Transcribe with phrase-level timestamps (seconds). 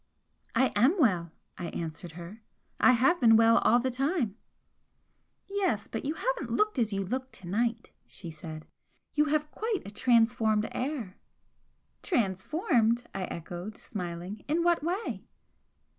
[0.55, 2.41] "I AM well!" I answered her
[2.79, 4.35] "I have been well all the time."
[5.45, 8.65] "Yes, but you haven't looked as you look to night," she said
[9.13, 11.17] "You have quite a transformed air!"
[12.01, 15.27] "Transformed?" I echoed, smiling "In what way?"